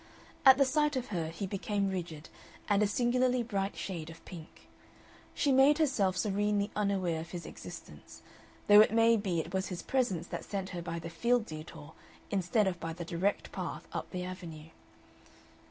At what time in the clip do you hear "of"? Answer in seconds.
0.95-1.09, 4.09-4.25, 7.21-7.29, 12.65-12.79